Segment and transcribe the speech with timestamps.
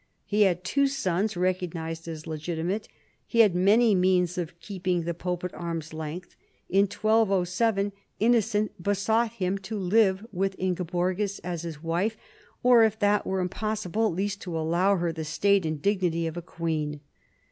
[0.25, 2.87] He had two sons recognised as legitimate.
[3.27, 6.35] He had many means of keeping the pope at arm's length.
[6.67, 12.17] In 1207 Innocent besought him to live with Ingeborgis as his wife,
[12.63, 16.43] or if that were impossible at least to allow her the state and dignity of
[16.47, 17.01] queen.